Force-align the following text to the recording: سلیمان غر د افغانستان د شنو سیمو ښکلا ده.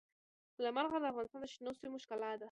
سلیمان 0.57 0.85
غر 0.91 1.01
د 1.01 1.05
افغانستان 1.11 1.39
د 1.41 1.45
شنو 1.53 1.71
سیمو 1.81 2.01
ښکلا 2.03 2.29
ده. 2.37 2.39